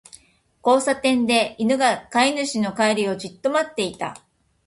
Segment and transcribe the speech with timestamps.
[0.65, 4.15] 交差点で、犬が飼い主の帰りをじっと待っていた。